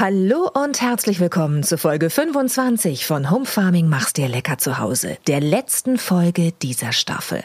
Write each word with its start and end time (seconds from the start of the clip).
Hallo 0.00 0.48
und 0.54 0.80
herzlich 0.80 1.18
willkommen 1.18 1.64
zu 1.64 1.76
Folge 1.76 2.08
25 2.08 3.04
von 3.04 3.32
Home 3.32 3.46
Farming 3.46 3.88
Mach's 3.88 4.12
dir 4.12 4.28
lecker 4.28 4.56
zu 4.56 4.78
Hause, 4.78 5.18
der 5.26 5.40
letzten 5.40 5.98
Folge 5.98 6.52
dieser 6.62 6.92
Staffel. 6.92 7.42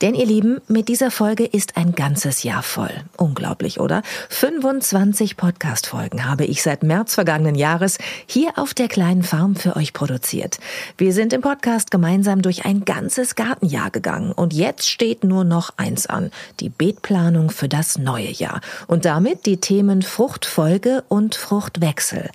Denn 0.00 0.14
ihr 0.14 0.24
Lieben, 0.24 0.62
mit 0.66 0.88
dieser 0.88 1.10
Folge 1.10 1.44
ist 1.44 1.76
ein 1.76 1.94
ganzes 1.94 2.42
Jahr 2.42 2.62
voll. 2.62 2.88
Unglaublich, 3.18 3.80
oder? 3.80 4.02
25 4.30 5.36
Podcast-Folgen 5.36 6.24
habe 6.24 6.46
ich 6.46 6.62
seit 6.62 6.82
März 6.82 7.16
vergangenen 7.16 7.54
Jahres 7.54 7.98
hier 8.24 8.52
auf 8.56 8.72
der 8.72 8.88
kleinen 8.88 9.22
Farm 9.22 9.54
für 9.54 9.76
euch 9.76 9.92
produziert. 9.92 10.58
Wir 10.96 11.12
sind 11.12 11.34
im 11.34 11.42
Podcast 11.42 11.90
gemeinsam 11.90 12.40
durch 12.40 12.64
ein 12.64 12.86
ganzes 12.86 13.34
Gartenjahr 13.34 13.90
gegangen 13.90 14.32
und 14.32 14.54
jetzt 14.54 14.88
steht 14.88 15.22
nur 15.22 15.44
noch 15.44 15.74
eins 15.76 16.06
an, 16.06 16.30
die 16.60 16.70
Beetplanung 16.70 17.50
für 17.50 17.68
das 17.68 17.98
neue 17.98 18.30
Jahr 18.30 18.62
und 18.86 19.04
damit 19.04 19.44
die 19.44 19.58
Themen 19.58 20.00
Fruchtfolge 20.00 21.04
und 21.08 21.34
Fruchtwechsel. 21.34 21.89
Wechsel. 21.90 22.30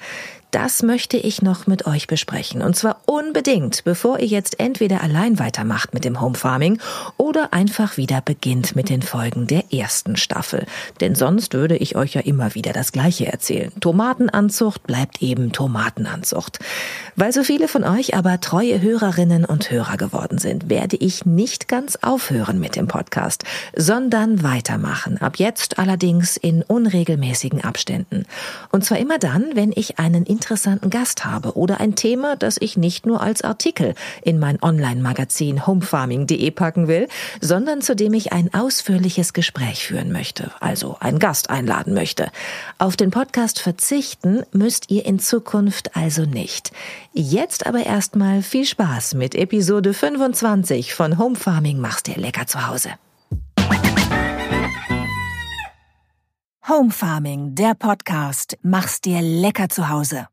Das 0.56 0.84
möchte 0.84 1.18
ich 1.18 1.42
noch 1.42 1.68
mit 1.68 1.86
euch 1.86 2.08
besprechen. 2.08 2.62
Und 2.62 2.78
zwar 2.78 3.02
unbedingt, 3.08 3.84
bevor 3.84 4.20
ihr 4.20 4.28
jetzt 4.28 4.58
entweder 4.58 5.04
allein 5.04 5.38
weitermacht 5.38 5.94
mit 5.94 6.06
dem 6.06 6.22
Home 6.22 6.36
Farming 6.36 6.80
oder 7.18 7.52
einfach 7.52 7.98
wieder 7.98 8.22
beginnt 8.22 8.74
mit 8.74 8.88
den 8.88 9.02
Folgen 9.02 9.48
der 9.48 9.74
ersten 9.74 10.16
Staffel. 10.16 10.66
Denn 11.02 11.14
sonst 11.14 11.54
würde 11.54 11.76
ich 11.76 11.98
euch 11.98 12.14
ja 12.14 12.22
immer 12.22 12.56
wieder 12.56 12.72
das 12.72 12.94
Gleiche 12.94 13.30
erzählen. 13.30 13.74
Tomatenanzucht 13.82 14.84
bleibt 14.84 15.22
eben 15.22 15.52
Tomatenanzucht. 15.52 16.60
Weil 17.18 17.34
so 17.34 17.44
viele 17.44 17.68
von 17.68 17.84
euch 17.84 18.16
aber 18.16 18.40
treue 18.40 18.82
Hörerinnen 18.82 19.44
und 19.44 19.72
Hörer 19.72 19.98
geworden 19.98 20.38
sind, 20.38 20.70
werde 20.70 20.96
ich 20.96 21.26
nicht 21.26 21.68
ganz 21.68 21.98
aufhören 21.98 22.62
mit 22.62 22.78
dem 22.78 22.88
Podcast, 22.88 23.44
sondern 23.76 24.42
weitermachen. 24.42 25.18
Ab 25.18 25.36
jetzt 25.36 25.80
allerdings 25.80 26.38
in 26.38 26.62
unregelmäßigen 26.64 27.62
Abständen. 27.62 28.26
Und 28.72 28.86
zwar 28.86 29.00
immer 29.00 29.20
dann, 29.20 29.48
wenn 29.56 29.74
ich 29.76 30.00
einen 30.00 30.24
interessanten 30.46 30.92
Gast 30.92 31.26
habe 31.26 31.58
oder 31.58 31.80
ein 31.80 31.96
Thema, 31.96 32.36
das 32.36 32.58
ich 32.60 32.78
nicht 32.78 33.08
nur 33.08 33.20
als 33.22 33.42
Artikel 33.42 33.96
in 34.22 34.38
mein 34.38 34.62
Online-Magazin 34.62 35.66
homefarming.de 35.66 36.52
packen 36.52 36.88
will, 36.88 37.08
sondern 37.42 37.82
zu 37.82 37.96
dem 37.96 38.14
ich 38.14 38.32
ein 38.32 38.54
ausführliches 38.54 39.34
Gespräch 39.34 39.88
führen 39.88 40.12
möchte, 40.12 40.52
also 40.60 40.98
einen 41.00 41.18
Gast 41.18 41.50
einladen 41.50 41.96
möchte. 41.96 42.30
Auf 42.78 42.96
den 42.96 43.10
Podcast 43.10 43.60
verzichten 43.60 44.44
müsst 44.52 44.92
ihr 44.92 45.08
in 45.08 45.18
Zukunft 45.18 45.96
also 45.96 46.26
nicht. 46.26 46.72
Jetzt 47.12 47.66
aber 47.66 47.84
erstmal 47.84 48.44
viel 48.44 48.66
Spaß 48.66 49.16
mit 49.16 49.34
Episode 49.34 49.96
25 49.96 50.94
von 50.94 51.18
Home 51.18 51.36
Farming 51.36 51.80
mach's 51.80 52.04
dir 52.04 52.18
lecker 52.18 52.46
zu 52.46 52.68
Hause. 52.68 52.92
Home 56.68 56.92
Farming, 56.92 57.56
der 57.56 57.74
Podcast. 57.74 58.58
Mach's 58.62 59.02
dir 59.02 59.22
lecker 59.22 59.70
zu 59.70 59.90
Hause. 59.90 60.28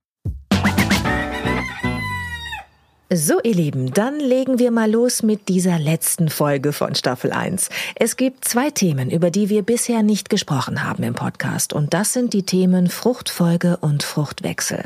So, 3.15 3.41
ihr 3.43 3.55
Lieben, 3.55 3.93
dann 3.93 4.19
legen 4.19 4.59
wir 4.59 4.71
mal 4.71 4.91
los 4.91 5.23
mit 5.23 5.49
dieser 5.49 5.79
letzten 5.79 6.31
Folge 6.31 6.73
von 6.73 6.95
Staffel 6.95 7.31
1. 7.31 7.69
Es 7.95 8.17
gibt 8.17 8.47
zwei 8.47 8.71
Themen, 8.71 9.11
über 9.11 9.31
die 9.31 9.51
wir 9.51 9.61
bisher 9.61 10.03
nicht 10.03 10.31
gesprochen 10.31 10.83
haben 10.83 11.03
im 11.03 11.13
Podcast. 11.13 11.75
Und 11.75 11.93
das 11.93 12.15
sind 12.15 12.33
die 12.33 12.45
Themen 12.45 12.89
Fruchtfolge 12.89 13.77
und 13.77 14.03
Fruchtwechsel. 14.03 14.85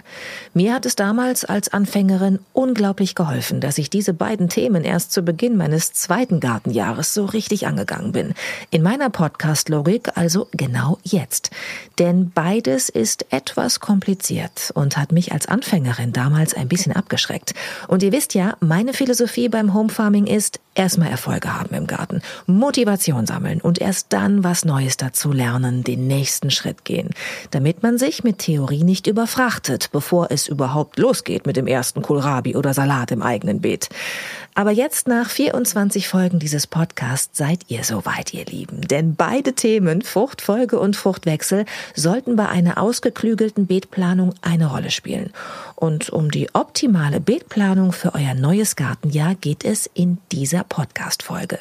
Mir 0.54 0.74
hat 0.74 0.86
es 0.86 0.96
damals 0.96 1.44
als 1.44 1.68
Anfängerin 1.68 2.40
unglaublich 2.52 3.14
geholfen, 3.14 3.60
dass 3.60 3.78
ich 3.78 3.90
diese 3.90 4.12
beiden 4.12 4.48
Themen 4.48 4.82
erst 4.82 5.12
zu 5.12 5.22
Beginn 5.22 5.56
meines 5.56 5.92
zweiten 5.92 6.40
Gartenjahres 6.40 7.14
so 7.14 7.26
richtig 7.26 7.68
angegangen 7.68 8.10
bin. 8.10 8.34
In 8.72 8.82
meiner 8.82 9.08
Podcast-Logik 9.08 10.16
also 10.16 10.48
genau 10.50 10.98
jetzt. 11.04 11.50
Denn 12.00 12.32
beides 12.34 12.88
ist 12.88 13.26
etwas 13.30 13.78
kompliziert 13.78 14.72
und 14.74 14.96
hat 14.96 15.12
mich 15.12 15.30
als 15.30 15.46
Anfängerin 15.46 16.12
damals 16.12 16.54
ein 16.54 16.66
bisschen 16.66 16.92
abgeschreckt. 16.92 17.54
Und 17.86 18.02
ihr 18.02 18.15
wisst 18.16 18.32
ja, 18.32 18.56
meine 18.60 18.94
Philosophie 18.94 19.50
beim 19.50 19.74
Home 19.74 19.90
Farming 19.90 20.26
ist, 20.26 20.58
erstmal 20.74 21.10
Erfolge 21.10 21.54
haben 21.54 21.74
im 21.74 21.86
Garten, 21.86 22.22
Motivation 22.46 23.26
sammeln 23.26 23.60
und 23.60 23.78
erst 23.78 24.06
dann 24.14 24.42
was 24.42 24.64
Neues 24.64 24.96
dazu 24.96 25.32
lernen, 25.32 25.84
den 25.84 26.06
nächsten 26.06 26.50
Schritt 26.50 26.86
gehen, 26.86 27.10
damit 27.50 27.82
man 27.82 27.98
sich 27.98 28.24
mit 28.24 28.38
Theorie 28.38 28.84
nicht 28.84 29.06
überfrachtet, 29.06 29.90
bevor 29.92 30.30
es 30.30 30.48
überhaupt 30.48 30.98
losgeht 30.98 31.44
mit 31.44 31.58
dem 31.58 31.66
ersten 31.66 32.00
Kohlrabi 32.00 32.56
oder 32.56 32.72
Salat 32.72 33.10
im 33.10 33.20
eigenen 33.20 33.60
Beet. 33.60 33.90
Aber 34.56 34.70
jetzt 34.70 35.06
nach 35.06 35.28
24 35.28 36.08
Folgen 36.08 36.38
dieses 36.38 36.66
Podcasts 36.66 37.36
seid 37.36 37.60
ihr 37.68 37.84
soweit, 37.84 38.32
ihr 38.32 38.46
Lieben. 38.46 38.80
Denn 38.80 39.14
beide 39.14 39.52
Themen, 39.52 40.00
Fruchtfolge 40.00 40.80
und 40.80 40.96
Fruchtwechsel, 40.96 41.66
sollten 41.94 42.36
bei 42.36 42.48
einer 42.48 42.80
ausgeklügelten 42.80 43.66
Beetplanung 43.66 44.32
eine 44.40 44.70
Rolle 44.70 44.90
spielen. 44.90 45.30
Und 45.74 46.08
um 46.08 46.30
die 46.30 46.48
optimale 46.54 47.20
Beetplanung 47.20 47.92
für 47.92 48.14
euer 48.14 48.32
neues 48.32 48.76
Gartenjahr 48.76 49.34
geht 49.34 49.62
es 49.62 49.90
in 49.92 50.16
dieser 50.32 50.64
Podcast-Folge. 50.64 51.58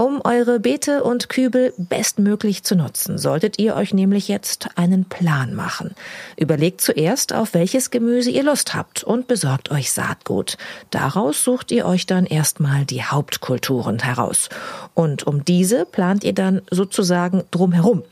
Um 0.00 0.22
eure 0.24 0.60
Beete 0.60 1.04
und 1.04 1.28
Kübel 1.28 1.74
bestmöglich 1.76 2.62
zu 2.62 2.74
nutzen, 2.74 3.18
solltet 3.18 3.58
ihr 3.58 3.76
euch 3.76 3.92
nämlich 3.92 4.28
jetzt 4.28 4.70
einen 4.76 5.04
Plan 5.04 5.52
machen. 5.52 5.94
Überlegt 6.38 6.80
zuerst, 6.80 7.34
auf 7.34 7.52
welches 7.52 7.90
Gemüse 7.90 8.30
ihr 8.30 8.44
Lust 8.44 8.74
habt 8.74 9.04
und 9.04 9.28
besorgt 9.28 9.70
euch 9.70 9.92
Saatgut. 9.92 10.56
Daraus 10.88 11.44
sucht 11.44 11.70
ihr 11.70 11.84
euch 11.84 12.06
dann 12.06 12.24
erstmal 12.24 12.86
die 12.86 13.04
Hauptkulturen 13.04 13.98
heraus. 13.98 14.48
Und 14.94 15.26
um 15.26 15.44
diese 15.44 15.84
plant 15.84 16.24
ihr 16.24 16.32
dann 16.32 16.62
sozusagen 16.70 17.44
drumherum. 17.50 18.02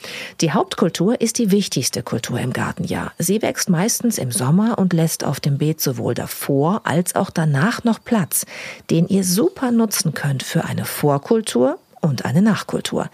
Die 0.43 0.53
Hauptkultur 0.53 1.23
ist 1.23 1.39
die 1.39 1.51
wichtigste 1.51 2.03
Kultur 2.03 2.39
im 2.39 2.53
Gartenjahr. 2.53 3.15
Sie 3.17 3.41
wächst 3.41 3.71
meistens 3.71 4.19
im 4.19 4.31
Sommer 4.31 4.79
und 4.79 4.93
lässt 4.93 5.25
auf 5.25 5.41
dem 5.41 5.57
Beet 5.57 5.81
sowohl 5.81 6.13
davor 6.13 6.83
als 6.85 7.15
auch 7.15 7.31
danach 7.31 7.83
noch 7.83 8.05
Platz, 8.05 8.45
den 8.91 9.09
ihr 9.09 9.25
super 9.25 9.71
nutzen 9.71 10.13
könnt 10.13 10.43
für 10.43 10.67
eine 10.67 10.85
Vorkultur 10.85 11.78
und 12.01 12.25
eine 12.25 12.43
Nachkultur. 12.43 13.11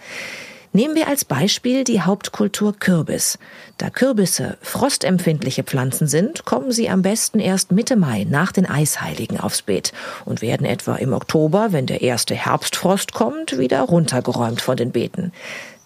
Nehmen 0.75 0.95
wir 0.95 1.07
als 1.07 1.23
Beispiel 1.23 1.85
die 1.85 2.01
Hauptkultur 2.01 2.73
Kürbis. 2.77 3.39
Da 3.77 3.89
Kürbisse 3.89 4.57
frostempfindliche 4.61 5.63
Pflanzen 5.63 6.05
sind, 6.05 6.43
kommen 6.43 6.73
sie 6.73 6.89
am 6.89 7.01
besten 7.01 7.39
erst 7.39 7.71
Mitte 7.71 7.95
Mai 7.95 8.25
nach 8.29 8.51
den 8.51 8.65
Eisheiligen 8.65 9.39
aufs 9.39 9.61
Beet 9.61 9.93
und 10.25 10.41
werden 10.41 10.65
etwa 10.65 10.97
im 10.97 11.13
Oktober, 11.13 11.71
wenn 11.71 11.85
der 11.85 12.01
erste 12.01 12.35
Herbstfrost 12.35 13.13
kommt, 13.13 13.57
wieder 13.57 13.83
runtergeräumt 13.83 14.59
von 14.59 14.75
den 14.75 14.91
Beeten. 14.91 15.31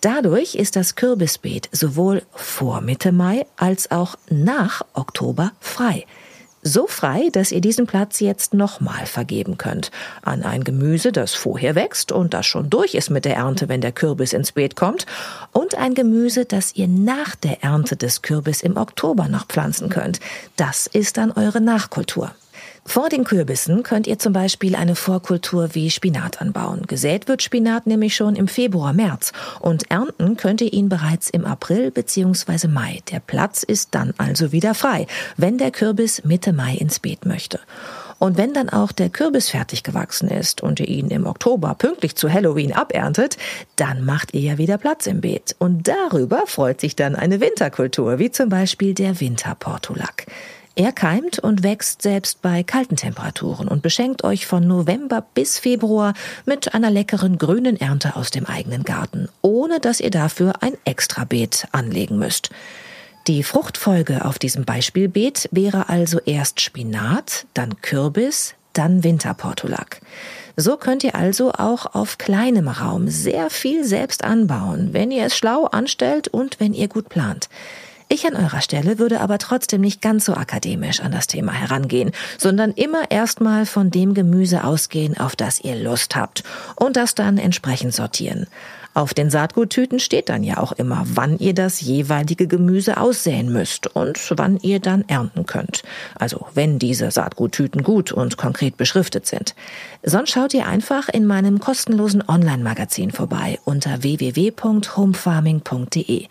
Dadurch 0.02 0.56
ist 0.56 0.76
das 0.76 0.96
Kürbisbeet 0.96 1.70
sowohl 1.72 2.24
vor 2.34 2.82
Mitte 2.82 3.12
Mai 3.12 3.46
als 3.58 3.92
auch 3.92 4.16
nach 4.32 4.82
Oktober 4.94 5.52
frei. 5.60 6.06
So 6.62 6.88
frei, 6.88 7.30
dass 7.32 7.54
ihr 7.54 7.62
diesen 7.62 7.88
Platz 7.88 8.20
jetzt 8.20 8.54
nochmal 8.54 9.06
vergeben 9.06 9.58
könnt. 9.58 9.92
An 10.22 10.44
ein 10.44 10.66
Gemüse, 10.66 11.14
das 11.14 11.34
vorher 11.34 11.76
wächst 11.76 12.12
und 12.12 12.34
das 12.34 12.46
schon 12.46 12.70
durch 12.70 12.96
ist 12.96 13.10
mit 13.10 13.24
der 13.24 13.38
Ernte, 13.38 13.70
wenn 13.70 13.80
der 13.80 13.94
Kürbis 13.94 14.34
ins 14.34 14.52
Beet 14.52 14.76
kommt. 14.76 15.06
Und 15.54 15.76
ein 15.76 15.94
Gemüse, 15.94 16.44
das 16.44 16.76
ihr 16.76 16.90
nach 16.90 17.36
der 17.36 17.64
Ernte 17.64 17.96
des 17.96 18.22
Kürbis 18.22 18.62
im 18.62 18.76
Oktober 18.76 19.30
noch 19.30 19.48
pflanzen 19.48 19.90
könnt. 19.90 20.20
Das 20.58 20.86
ist 20.88 21.16
dann 21.16 21.32
eure 21.32 21.62
Nachkultur. 21.62 22.32
Vor 22.86 23.10
den 23.10 23.24
Kürbissen 23.24 23.84
könnt 23.84 24.08
ihr 24.08 24.20
zum 24.20 24.34
Beispiel 24.34 24.76
eine 24.76 24.96
Vorkultur 24.96 25.70
wie 25.74 25.92
Spinat 25.92 26.42
anbauen. 26.42 26.84
Gesät 26.88 27.28
wird 27.28 27.44
Spinat 27.44 27.88
nämlich 27.88 28.16
schon 28.16 28.36
im 28.36 28.48
Februar, 28.48 28.94
März 28.94 29.32
und 29.60 29.92
ernten 29.92 30.38
könnt 30.38 30.62
ihr 30.62 30.74
ihn 30.74 30.90
bereits 30.90 31.30
im 31.30 31.46
April 31.46 31.92
bzw. 31.92 32.68
Mai. 32.68 33.02
Der 33.12 33.20
Platz 33.20 33.64
ist 33.64 33.90
dann 33.92 34.14
also 34.18 34.52
wieder 34.52 34.74
frei, 34.74 35.08
wenn 35.38 35.58
der 35.58 35.72
Kürbis 35.72 36.24
Mitte 36.24 36.54
Mai 36.54 36.76
ins 36.76 37.00
Beet 37.00 37.26
möchte. 37.26 37.60
Und 38.20 38.38
wenn 38.38 38.54
dann 38.54 38.70
auch 38.70 38.92
der 38.92 39.10
Kürbis 39.10 39.50
fertig 39.50 39.84
gewachsen 39.84 40.30
ist 40.30 40.62
und 40.62 40.82
ihr 40.82 40.88
ihn 40.90 41.08
im 41.10 41.26
Oktober 41.26 41.74
pünktlich 41.76 42.16
zu 42.16 42.32
Halloween 42.32 42.74
aberntet, 42.74 43.38
dann 43.78 44.04
macht 44.04 44.34
ihr 44.34 44.42
ja 44.42 44.58
wieder 44.58 44.78
Platz 44.78 45.08
im 45.08 45.22
Beet. 45.22 45.56
Und 45.58 45.88
darüber 45.88 46.44
freut 46.46 46.82
sich 46.82 46.98
dann 46.98 47.16
eine 47.16 47.40
Winterkultur, 47.40 48.20
wie 48.20 48.30
zum 48.30 48.50
Beispiel 48.50 48.94
der 48.94 49.20
Winterportulak. 49.22 50.26
Er 50.76 50.92
keimt 50.92 51.40
und 51.40 51.64
wächst 51.64 52.02
selbst 52.02 52.42
bei 52.42 52.64
kalten 52.64 52.96
Temperaturen 52.96 53.68
und 53.68 53.82
beschenkt 53.82 54.24
euch 54.24 54.46
von 54.46 54.66
November 54.66 55.26
bis 55.34 55.60
Februar 55.60 56.14
mit 56.46 56.74
einer 56.74 56.90
leckeren 56.90 57.38
grünen 57.38 57.80
Ernte 57.80 58.16
aus 58.16 58.32
dem 58.32 58.46
eigenen 58.46 58.84
Garten, 58.84 59.28
ohne 59.42 59.80
dass 59.80 60.00
ihr 60.00 60.12
dafür 60.12 60.62
ein 60.62 60.74
Extrabeet 60.86 61.68
anlegen 61.72 62.18
müsst. 62.18 62.50
Die 63.28 63.44
Fruchtfolge 63.44 64.26
auf 64.26 64.40
diesem 64.40 64.64
Beispielbeet 64.64 65.50
wäre 65.52 65.90
also 65.90 66.20
erst 66.26 66.62
Spinat, 66.62 67.46
dann 67.54 67.82
Kürbis, 67.82 68.56
dann 68.74 69.04
Winterportulak. 69.04 70.02
So 70.56 70.78
könnt 70.78 71.04
ihr 71.04 71.16
also 71.16 71.52
auch 71.54 71.94
auf 71.94 72.18
kleinem 72.18 72.68
Raum 72.68 73.08
sehr 73.08 73.50
viel 73.50 73.84
selbst 73.84 74.24
anbauen, 74.24 74.90
wenn 74.94 75.12
ihr 75.12 75.26
es 75.26 75.38
schlau 75.38 75.66
anstellt 75.66 76.28
und 76.28 76.60
wenn 76.60 76.74
ihr 76.74 76.88
gut 76.88 77.10
plant. 77.10 77.50
Ich 78.12 78.26
an 78.26 78.36
eurer 78.36 78.62
Stelle 78.62 78.98
würde 78.98 79.22
aber 79.22 79.38
trotzdem 79.38 79.82
nicht 79.82 80.02
ganz 80.02 80.26
so 80.26 80.34
akademisch 80.34 81.00
an 81.00 81.12
das 81.12 81.28
Thema 81.28 81.52
herangehen, 81.52 82.10
sondern 82.40 82.72
immer 82.72 83.12
erstmal 83.12 83.68
von 83.68 83.92
dem 83.92 84.16
Gemüse 84.16 84.64
ausgehen, 84.64 85.16
auf 85.20 85.36
das 85.36 85.60
ihr 85.60 85.76
Lust 85.76 86.16
habt 86.16 86.44
und 86.76 86.98
das 86.98 87.14
dann 87.14 87.38
entsprechend 87.38 87.94
sortieren. 87.94 88.48
Auf 89.00 89.14
den 89.14 89.30
Saatguttüten 89.30 89.98
steht 89.98 90.28
dann 90.28 90.44
ja 90.44 90.58
auch 90.58 90.74
immer, 90.74 91.06
wann 91.06 91.40
ihr 91.40 91.54
das 91.54 91.80
jeweilige 91.80 92.48
Gemüse 92.48 92.98
aussäen 92.98 93.50
müsst 93.50 93.88
und 93.96 94.20
wann 94.36 94.58
ihr 94.58 94.82
dann 94.82 95.08
ernten 95.08 95.46
könnt. 95.46 95.84
Also 96.16 96.48
wenn 96.54 96.80
diese 96.80 97.10
Saatguttüten 97.10 97.82
gut 97.82 98.12
und 98.12 98.36
konkret 98.36 98.76
beschriftet 98.76 99.26
sind. 99.26 99.56
Sonst 100.04 100.32
schaut 100.32 100.54
ihr 100.54 100.68
einfach 100.68 101.08
in 101.08 101.26
meinem 101.26 101.62
kostenlosen 101.62 102.22
Online-Magazin 102.28 103.12
vorbei 103.12 103.58
unter 103.64 104.04
www.homefarming.de. 104.04 106.26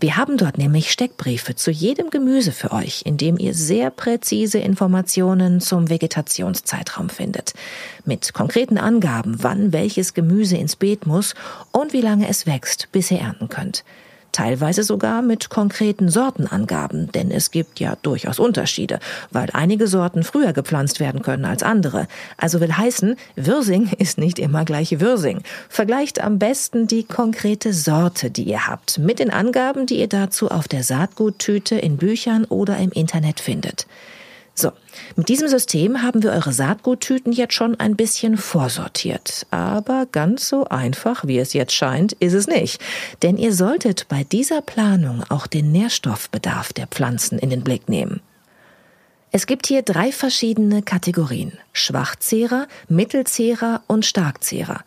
Wir 0.00 0.16
haben 0.16 0.38
dort 0.38 0.56
nämlich 0.56 0.92
Steckbriefe 0.92 1.56
zu 1.56 1.70
jedem 1.70 2.08
Gemüse 2.08 2.52
für 2.52 2.72
euch, 2.72 3.02
in 3.04 3.18
dem 3.18 3.38
ihr 3.38 3.52
sehr 3.52 3.90
präzise 3.90 4.60
Informationen 4.60 5.60
zum 5.60 5.90
Vegetationszeitraum 5.90 7.10
findet. 7.10 7.52
Mit 8.06 8.32
konkreten 8.32 8.78
Angaben, 8.78 9.42
wann 9.42 9.74
welches 9.74 10.14
Gemüse 10.14 10.56
ins 10.56 10.76
Beet 10.76 11.06
muss 11.06 11.34
und 11.70 11.92
wie 11.92 12.00
lange 12.00 12.13
es 12.22 12.46
wächst, 12.46 12.88
bis 12.92 13.10
ihr 13.10 13.20
ernten 13.20 13.48
könnt. 13.48 13.84
Teilweise 14.34 14.82
sogar 14.82 15.22
mit 15.22 15.48
konkreten 15.48 16.08
Sortenangaben, 16.08 17.12
denn 17.12 17.30
es 17.30 17.52
gibt 17.52 17.78
ja 17.78 17.96
durchaus 18.02 18.40
Unterschiede, 18.40 18.98
weil 19.30 19.48
einige 19.52 19.86
Sorten 19.86 20.24
früher 20.24 20.52
gepflanzt 20.52 20.98
werden 20.98 21.22
können 21.22 21.44
als 21.44 21.62
andere. 21.62 22.08
Also 22.36 22.60
will 22.60 22.76
heißen, 22.76 23.14
Würsing 23.36 23.92
ist 23.98 24.18
nicht 24.18 24.40
immer 24.40 24.64
gleich 24.64 24.98
Würsing. 24.98 25.42
Vergleicht 25.68 26.20
am 26.20 26.40
besten 26.40 26.88
die 26.88 27.04
konkrete 27.04 27.72
Sorte, 27.72 28.28
die 28.32 28.42
ihr 28.42 28.66
habt, 28.66 28.98
mit 28.98 29.20
den 29.20 29.30
Angaben, 29.30 29.86
die 29.86 30.00
ihr 30.00 30.08
dazu 30.08 30.50
auf 30.50 30.66
der 30.66 30.82
Saatguttüte, 30.82 31.76
in 31.76 31.96
Büchern 31.96 32.44
oder 32.44 32.76
im 32.78 32.90
Internet 32.90 33.38
findet. 33.38 33.86
So, 34.56 34.70
mit 35.16 35.28
diesem 35.28 35.48
System 35.48 36.02
haben 36.02 36.22
wir 36.22 36.30
eure 36.30 36.52
Saatguttüten 36.52 37.32
jetzt 37.32 37.54
schon 37.54 37.78
ein 37.80 37.96
bisschen 37.96 38.36
vorsortiert. 38.36 39.46
Aber 39.50 40.06
ganz 40.10 40.48
so 40.48 40.66
einfach, 40.66 41.26
wie 41.26 41.38
es 41.38 41.54
jetzt 41.54 41.72
scheint, 41.72 42.12
ist 42.14 42.34
es 42.34 42.46
nicht. 42.46 42.80
Denn 43.22 43.36
ihr 43.36 43.52
solltet 43.52 44.06
bei 44.08 44.22
dieser 44.22 44.62
Planung 44.62 45.24
auch 45.28 45.48
den 45.48 45.72
Nährstoffbedarf 45.72 46.72
der 46.72 46.86
Pflanzen 46.86 47.38
in 47.38 47.50
den 47.50 47.64
Blick 47.64 47.88
nehmen. 47.88 48.20
Es 49.32 49.46
gibt 49.46 49.66
hier 49.66 49.82
drei 49.82 50.12
verschiedene 50.12 50.82
Kategorien. 50.82 51.58
Schwachzehrer, 51.72 52.68
Mittelzehrer 52.88 53.82
und 53.88 54.06
Starkzehrer. 54.06 54.84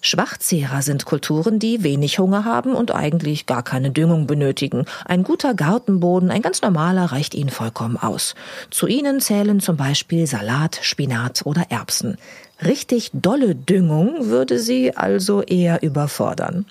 Schwachzehrer 0.00 0.82
sind 0.82 1.06
Kulturen, 1.06 1.58
die 1.58 1.82
wenig 1.82 2.18
Hunger 2.18 2.44
haben 2.44 2.74
und 2.74 2.94
eigentlich 2.94 3.46
gar 3.46 3.62
keine 3.62 3.90
Düngung 3.90 4.26
benötigen. 4.26 4.84
Ein 5.04 5.24
guter 5.24 5.54
Gartenboden, 5.54 6.30
ein 6.30 6.42
ganz 6.42 6.62
normaler, 6.62 7.06
reicht 7.06 7.34
ihnen 7.34 7.50
vollkommen 7.50 7.96
aus. 7.96 8.34
Zu 8.70 8.86
ihnen 8.86 9.20
zählen 9.20 9.60
zum 9.60 9.76
Beispiel 9.76 10.26
Salat, 10.26 10.78
Spinat 10.82 11.42
oder 11.44 11.66
Erbsen. 11.70 12.16
Richtig 12.64 13.10
dolle 13.12 13.54
Düngung 13.54 14.26
würde 14.26 14.58
sie 14.58 14.96
also 14.96 15.42
eher 15.42 15.82
überfordern. 15.82 16.66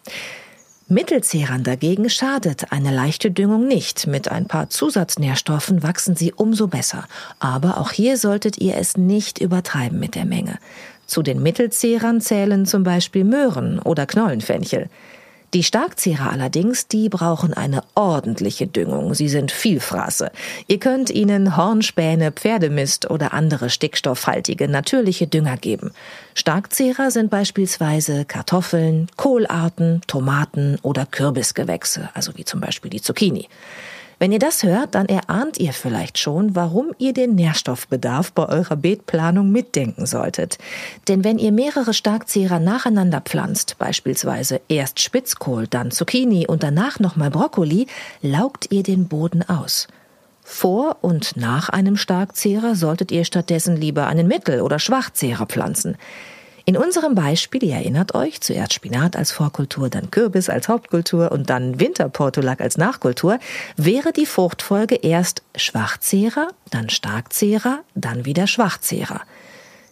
Mittelzehrern 0.89 1.63
dagegen 1.63 2.09
schadet 2.09 2.71
eine 2.71 2.95
leichte 2.95 3.29
Düngung 3.29 3.67
nicht. 3.67 4.07
Mit 4.07 4.31
ein 4.31 4.47
paar 4.47 4.69
Zusatznährstoffen 4.69 5.83
wachsen 5.83 6.15
sie 6.15 6.31
umso 6.31 6.67
besser. 6.67 7.05
Aber 7.39 7.77
auch 7.77 7.91
hier 7.91 8.15
solltet 8.17 8.57
ihr 8.59 8.77
es 8.77 8.95
nicht 8.95 9.39
übertreiben 9.39 9.99
mit 9.99 10.15
der 10.15 10.23
Menge. 10.23 10.59
Zu 11.07 11.23
den 11.23 11.41
Mittelzehrern 11.41 12.21
zählen 12.21 12.65
zum 12.65 12.83
Beispiel 12.83 13.23
Möhren 13.23 13.79
oder 13.79 14.05
Knollenfenchel. 14.05 14.89
Die 15.53 15.63
Starkzehrer 15.63 16.29
allerdings, 16.29 16.89
die 16.89 17.07
brauchen 17.07 17.53
eine 17.53 17.81
ordentliche 17.95 18.67
Düngung. 18.67 19.13
Sie 19.13 19.29
sind 19.29 19.49
Vielfraße. 19.49 20.29
Ihr 20.67 20.77
könnt 20.77 21.09
ihnen 21.09 21.55
Hornspäne, 21.55 22.33
Pferdemist 22.33 23.09
oder 23.09 23.33
andere 23.33 23.69
stickstoffhaltige 23.69 24.67
natürliche 24.67 25.25
Dünger 25.25 25.55
geben. 25.55 25.91
Starkzehrer 26.35 27.11
sind 27.11 27.29
beispielsweise 27.29 28.25
Kartoffeln, 28.25 29.07
Kohlarten, 29.15 30.01
Tomaten 30.07 30.79
oder 30.81 31.05
Kürbisgewächse, 31.05 32.09
also 32.13 32.33
wie 32.35 32.43
zum 32.43 32.59
Beispiel 32.59 32.91
die 32.91 33.01
Zucchini. 33.01 33.47
Wenn 34.19 34.31
ihr 34.31 34.39
das 34.39 34.63
hört, 34.63 34.95
dann 34.95 35.05
erahnt 35.05 35.59
ihr 35.59 35.73
vielleicht 35.73 36.17
schon, 36.17 36.55
warum 36.55 36.91
ihr 36.97 37.13
den 37.13 37.35
Nährstoffbedarf 37.35 38.31
bei 38.31 38.49
eurer 38.49 38.75
Beetplanung 38.75 39.51
mitdenken 39.51 40.07
solltet. 40.07 40.57
Denn 41.07 41.23
wenn 41.23 41.37
ihr 41.37 41.51
mehrere 41.51 41.93
Starkzehrer 41.93 42.59
nacheinander 42.59 43.21
pflanzt, 43.21 43.77
beispielsweise 43.77 44.59
erst 44.69 45.01
Spitzkohl, 45.01 45.67
dann 45.67 45.91
Zucchini 45.91 46.47
und 46.47 46.63
danach 46.63 46.99
nochmal 46.99 47.29
Brokkoli, 47.29 47.85
laugt 48.23 48.71
ihr 48.71 48.81
den 48.81 49.07
Boden 49.07 49.47
aus. 49.47 49.87
Vor 50.41 50.97
und 51.01 51.37
nach 51.37 51.69
einem 51.69 51.95
Starkzehrer 51.95 52.73
solltet 52.73 53.11
ihr 53.11 53.23
stattdessen 53.23 53.75
lieber 53.75 54.07
einen 54.07 54.27
Mittel- 54.27 54.61
oder 54.61 54.79
Schwachzehrer 54.79 55.45
pflanzen. 55.45 55.95
In 56.69 56.75
unserem 56.75 57.15
Beispiel, 57.15 57.63
ihr 57.63 57.75
erinnert 57.75 58.13
euch, 58.13 58.41
zuerst 58.41 58.73
Spinat 58.73 59.15
als 59.15 59.31
Vorkultur, 59.31 59.89
dann 59.89 60.11
Kürbis 60.11 60.49
als 60.49 60.67
Hauptkultur 60.67 61.31
und 61.31 61.49
dann 61.49 61.79
Winterportulak 61.79 62.59
als 62.59 62.75
Nachkultur, 62.75 63.39
wäre 63.77 64.11
die 64.11 64.25
Fruchtfolge 64.25 64.95
erst 64.95 65.43
Schwachzehrer, 65.55 66.49
dann 66.69 66.89
Starkzehrer, 66.89 67.79
dann 67.95 68.25
wieder 68.25 68.47
Schwachzehrer. 68.47 69.21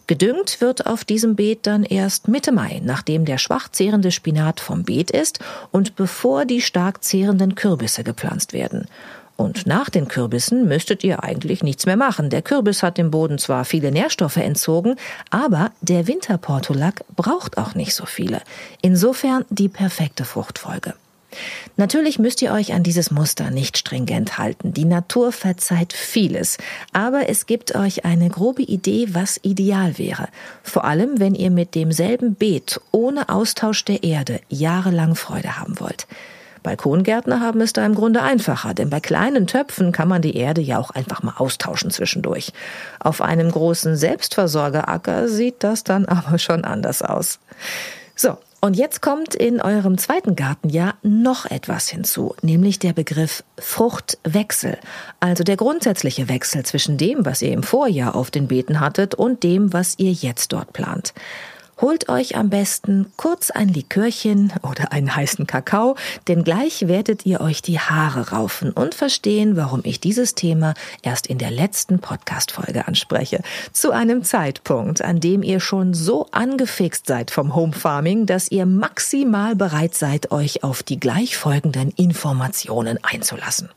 Gedüngt 0.06 0.60
wird 0.60 0.84
auf 0.84 1.06
diesem 1.06 1.34
Beet 1.34 1.66
dann 1.66 1.82
erst 1.82 2.28
Mitte 2.28 2.52
Mai, 2.52 2.82
nachdem 2.84 3.24
der 3.24 3.38
schwach 3.38 3.70
zehrende 3.70 4.12
Spinat 4.12 4.60
vom 4.60 4.82
Beet 4.84 5.10
ist 5.10 5.38
und 5.72 5.96
bevor 5.96 6.44
die 6.44 6.60
stark 6.60 7.02
zehrenden 7.02 7.54
Kürbisse 7.54 8.04
gepflanzt 8.04 8.52
werden. 8.52 8.86
Und 9.36 9.66
nach 9.66 9.90
den 9.90 10.08
Kürbissen 10.08 10.66
müsstet 10.66 11.04
ihr 11.04 11.22
eigentlich 11.22 11.62
nichts 11.62 11.86
mehr 11.86 11.96
machen. 11.96 12.30
Der 12.30 12.42
Kürbis 12.42 12.82
hat 12.82 12.96
dem 12.96 13.10
Boden 13.10 13.38
zwar 13.38 13.64
viele 13.64 13.92
Nährstoffe 13.92 14.38
entzogen, 14.38 14.96
aber 15.30 15.72
der 15.82 16.06
Winterportulak 16.06 17.04
braucht 17.14 17.58
auch 17.58 17.74
nicht 17.74 17.94
so 17.94 18.06
viele. 18.06 18.40
Insofern 18.80 19.44
die 19.50 19.68
perfekte 19.68 20.24
Fruchtfolge. 20.24 20.94
Natürlich 21.76 22.18
müsst 22.18 22.40
ihr 22.40 22.52
euch 22.52 22.72
an 22.72 22.82
dieses 22.82 23.10
Muster 23.10 23.50
nicht 23.50 23.76
stringent 23.76 24.38
halten. 24.38 24.72
Die 24.72 24.84
Natur 24.84 25.32
verzeiht 25.32 25.92
vieles. 25.92 26.56
Aber 26.94 27.28
es 27.28 27.44
gibt 27.44 27.74
euch 27.74 28.04
eine 28.04 28.30
grobe 28.30 28.62
Idee, 28.62 29.08
was 29.10 29.38
ideal 29.42 29.98
wäre. 29.98 30.28
Vor 30.62 30.84
allem, 30.84 31.20
wenn 31.20 31.34
ihr 31.34 31.50
mit 31.50 31.74
demselben 31.74 32.34
Beet 32.34 32.80
ohne 32.92 33.28
Austausch 33.28 33.84
der 33.84 34.02
Erde 34.02 34.40
jahrelang 34.48 35.14
Freude 35.14 35.58
haben 35.58 35.78
wollt. 35.78 36.06
Balkongärtner 36.66 37.40
haben 37.40 37.60
es 37.60 37.72
da 37.72 37.86
im 37.86 37.94
Grunde 37.94 38.22
einfacher, 38.22 38.74
denn 38.74 38.90
bei 38.90 38.98
kleinen 38.98 39.46
Töpfen 39.46 39.92
kann 39.92 40.08
man 40.08 40.20
die 40.20 40.36
Erde 40.36 40.60
ja 40.60 40.78
auch 40.78 40.90
einfach 40.90 41.22
mal 41.22 41.34
austauschen 41.36 41.92
zwischendurch. 41.92 42.52
Auf 42.98 43.22
einem 43.22 43.52
großen 43.52 43.96
Selbstversorgeracker 43.96 45.28
sieht 45.28 45.62
das 45.62 45.84
dann 45.84 46.06
aber 46.06 46.40
schon 46.40 46.64
anders 46.64 47.02
aus. 47.02 47.38
So, 48.16 48.36
und 48.60 48.74
jetzt 48.76 49.00
kommt 49.00 49.36
in 49.36 49.60
eurem 49.60 49.96
zweiten 49.96 50.34
Gartenjahr 50.34 50.96
noch 51.02 51.46
etwas 51.46 51.88
hinzu, 51.88 52.34
nämlich 52.42 52.80
der 52.80 52.94
Begriff 52.94 53.44
Fruchtwechsel, 53.58 54.76
also 55.20 55.44
der 55.44 55.56
grundsätzliche 55.56 56.28
Wechsel 56.28 56.64
zwischen 56.64 56.98
dem, 56.98 57.24
was 57.24 57.42
ihr 57.42 57.52
im 57.52 57.62
Vorjahr 57.62 58.16
auf 58.16 58.32
den 58.32 58.48
Beeten 58.48 58.80
hattet 58.80 59.14
und 59.14 59.44
dem, 59.44 59.72
was 59.72 59.94
ihr 59.98 60.10
jetzt 60.10 60.52
dort 60.52 60.72
plant. 60.72 61.14
Holt 61.78 62.08
euch 62.08 62.36
am 62.36 62.48
besten 62.48 63.12
kurz 63.18 63.50
ein 63.50 63.68
Likörchen 63.68 64.50
oder 64.62 64.92
einen 64.92 65.14
heißen 65.14 65.46
Kakao, 65.46 65.94
denn 66.26 66.42
gleich 66.42 66.88
werdet 66.88 67.26
ihr 67.26 67.42
euch 67.42 67.60
die 67.60 67.78
Haare 67.78 68.30
raufen 68.30 68.72
und 68.72 68.94
verstehen, 68.94 69.56
warum 69.56 69.82
ich 69.84 70.00
dieses 70.00 70.34
Thema 70.34 70.72
erst 71.02 71.26
in 71.26 71.36
der 71.36 71.50
letzten 71.50 71.98
Podcast-Folge 71.98 72.88
anspreche. 72.88 73.42
Zu 73.72 73.90
einem 73.90 74.24
Zeitpunkt, 74.24 75.02
an 75.02 75.20
dem 75.20 75.42
ihr 75.42 75.60
schon 75.60 75.92
so 75.92 76.28
angefixt 76.30 77.06
seid 77.06 77.30
vom 77.30 77.54
Home 77.54 77.74
Farming, 77.74 78.24
dass 78.24 78.50
ihr 78.50 78.64
maximal 78.64 79.54
bereit 79.54 79.94
seid, 79.94 80.30
euch 80.32 80.64
auf 80.64 80.82
die 80.82 80.98
gleich 80.98 81.36
folgenden 81.36 81.90
Informationen 81.90 82.98
einzulassen. 83.02 83.68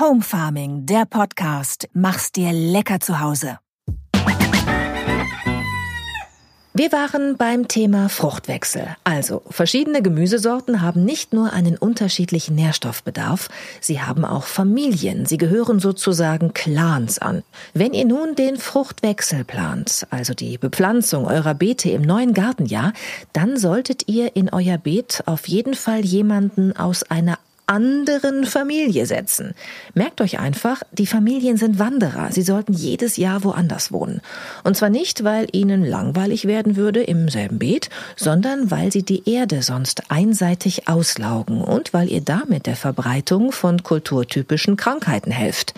Home 0.00 0.22
Farming, 0.22 0.84
der 0.86 1.04
Podcast. 1.04 1.88
Mach's 1.92 2.32
dir 2.32 2.52
lecker 2.52 2.98
zu 2.98 3.20
Hause. 3.20 3.58
Wir 6.74 6.90
waren 6.90 7.36
beim 7.36 7.68
Thema 7.68 8.08
Fruchtwechsel. 8.08 8.96
Also, 9.04 9.42
verschiedene 9.50 10.00
Gemüsesorten 10.00 10.80
haben 10.80 11.04
nicht 11.04 11.34
nur 11.34 11.52
einen 11.52 11.76
unterschiedlichen 11.76 12.54
Nährstoffbedarf, 12.54 13.50
sie 13.78 14.00
haben 14.00 14.24
auch 14.24 14.44
Familien, 14.44 15.26
sie 15.26 15.36
gehören 15.36 15.80
sozusagen 15.80 16.54
Clans 16.54 17.18
an. 17.18 17.42
Wenn 17.74 17.92
ihr 17.92 18.06
nun 18.06 18.36
den 18.36 18.56
Fruchtwechsel 18.56 19.44
plant, 19.44 20.06
also 20.08 20.32
die 20.32 20.56
Bepflanzung 20.56 21.26
eurer 21.26 21.52
Beete 21.52 21.90
im 21.90 22.00
neuen 22.00 22.32
Gartenjahr, 22.32 22.94
dann 23.34 23.58
solltet 23.58 24.08
ihr 24.08 24.34
in 24.34 24.48
euer 24.48 24.78
Beet 24.78 25.24
auf 25.26 25.48
jeden 25.48 25.74
Fall 25.74 26.00
jemanden 26.06 26.74
aus 26.74 27.02
einer 27.02 27.38
anderen 27.66 28.44
Familie 28.44 29.06
setzen. 29.06 29.54
Merkt 29.94 30.20
euch 30.20 30.38
einfach, 30.38 30.82
die 30.92 31.06
Familien 31.06 31.56
sind 31.56 31.78
Wanderer. 31.78 32.32
Sie 32.32 32.42
sollten 32.42 32.72
jedes 32.72 33.16
Jahr 33.16 33.44
woanders 33.44 33.92
wohnen. 33.92 34.20
Und 34.64 34.76
zwar 34.76 34.90
nicht, 34.90 35.24
weil 35.24 35.46
ihnen 35.52 35.84
langweilig 35.84 36.46
werden 36.46 36.76
würde 36.76 37.02
im 37.02 37.28
selben 37.28 37.58
Beet, 37.58 37.90
sondern 38.16 38.70
weil 38.70 38.92
sie 38.92 39.02
die 39.02 39.28
Erde 39.30 39.62
sonst 39.62 40.10
einseitig 40.10 40.88
auslaugen 40.88 41.62
und 41.62 41.94
weil 41.94 42.10
ihr 42.10 42.20
damit 42.20 42.66
der 42.66 42.76
Verbreitung 42.76 43.52
von 43.52 43.82
kulturtypischen 43.82 44.76
Krankheiten 44.76 45.30
helft. 45.30 45.74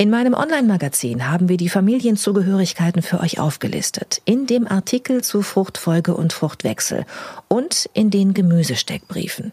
In 0.00 0.08
meinem 0.08 0.32
Online-Magazin 0.32 1.28
haben 1.28 1.50
wir 1.50 1.58
die 1.58 1.68
Familienzugehörigkeiten 1.68 3.02
für 3.02 3.20
euch 3.20 3.38
aufgelistet. 3.38 4.22
In 4.24 4.46
dem 4.46 4.66
Artikel 4.66 5.22
zu 5.22 5.42
Fruchtfolge 5.42 6.14
und 6.14 6.32
Fruchtwechsel 6.32 7.04
und 7.48 7.86
in 7.92 8.10
den 8.10 8.32
Gemüsesteckbriefen. 8.32 9.52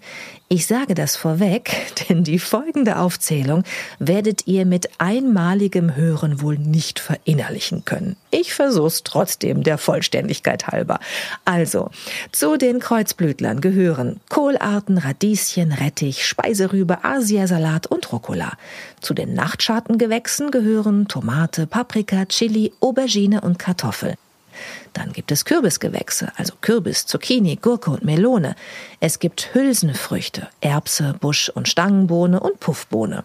Ich 0.50 0.66
sage 0.66 0.94
das 0.94 1.18
vorweg, 1.18 1.76
denn 2.10 2.24
die 2.24 2.40
folgende 2.40 3.00
Aufzählung 3.00 3.64
werdet 4.00 4.48
ihr 4.48 4.66
mit 4.66 4.90
einmaligem 4.98 5.94
Hören 5.94 6.42
wohl 6.42 6.58
nicht 6.58 7.00
verinnerlichen 7.00 7.84
können. 7.84 8.16
Ich 8.32 8.54
versuch's 8.54 9.04
trotzdem 9.04 9.64
der 9.64 9.78
Vollständigkeit 9.78 10.68
halber. 10.68 11.02
Also, 11.44 11.92
zu 12.32 12.56
den 12.56 12.80
Kreuzblütlern 12.80 13.60
gehören 13.60 14.22
Kohlarten, 14.30 14.98
Radieschen, 14.98 15.74
Rettich, 15.74 16.26
Speiserübe, 16.26 17.04
Asiasalat 17.04 17.88
und 17.88 18.10
Rucola. 18.14 18.54
Zu 19.02 19.14
den 19.14 19.34
Nachtschattengewächsen 19.34 20.52
gehören 20.52 21.10
Tomate, 21.10 21.68
Paprika, 21.68 22.26
Chili, 22.26 22.72
Aubergine 22.80 23.42
und 23.42 23.60
Kartoffel. 23.60 24.16
Dann 24.94 25.14
gibt 25.14 25.32
es 25.32 25.46
Kürbisgewächse, 25.46 26.32
also 26.36 26.54
Kürbis, 26.62 27.06
Zucchini, 27.06 27.56
Gurke 27.56 27.92
und 27.92 28.04
Melone. 28.04 28.56
Es 29.00 29.20
gibt 29.20 29.54
Hülsenfrüchte, 29.54 30.48
Erbse, 30.62 31.16
Busch- 31.20 31.50
und 31.50 31.68
Stangenbohne 31.68 32.40
und 32.40 32.60
Puffbohne. 32.60 33.24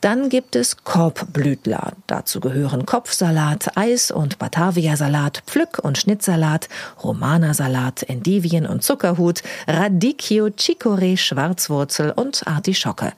Dann 0.00 0.28
gibt 0.28 0.56
es 0.56 0.82
Korbblütler. 0.84 1.92
Dazu 2.06 2.40
gehören 2.40 2.86
Kopfsalat, 2.86 3.76
Eis- 3.76 4.10
und 4.10 4.38
Bataviasalat, 4.38 5.42
Pflück- 5.46 5.78
und 5.78 5.98
Schnittsalat, 5.98 6.68
Romanasalat, 7.02 8.02
Endivien 8.04 8.66
und 8.66 8.82
Zuckerhut, 8.82 9.42
Radicchio, 9.68 10.46
Chicorée, 10.46 11.16
Schwarzwurzel 11.16 12.10
und 12.10 12.46
Artischocke. 12.46 13.12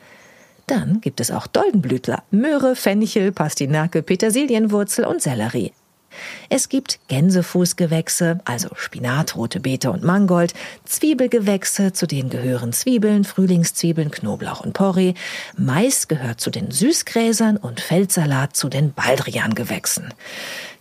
Dann 0.67 1.01
gibt 1.01 1.21
es 1.21 1.31
auch 1.31 1.47
Doldenblütler, 1.47 2.23
Möhre, 2.31 2.75
Fenchel, 2.75 3.33
Pastinake, 3.33 4.03
Petersilienwurzel 4.03 5.05
und 5.05 5.23
Sellerie. 5.23 5.73
Es 6.49 6.69
gibt 6.69 6.99
Gänsefußgewächse, 7.09 8.41
also 8.45 8.69
Spinat, 8.75 9.37
rote 9.37 9.61
Beete 9.61 9.91
und 9.91 10.03
Mangold, 10.03 10.55
Zwiebelgewächse, 10.85 11.93
zu 11.93 12.07
denen 12.07 12.31
gehören 12.31 12.73
Zwiebeln, 12.73 13.25
Frühlingszwiebeln, 13.25 14.11
Knoblauch 14.11 14.61
und 14.61 14.73
Porree, 14.73 15.15
Mais 15.57 16.09
gehört 16.09 16.41
zu 16.41 16.51
den 16.51 16.71
Süßgräsern 16.71 17.57
und 17.57 17.81
Feldsalat 17.81 18.57
zu 18.57 18.69
den 18.69 18.93
Baldriangewächsen. 18.93 20.13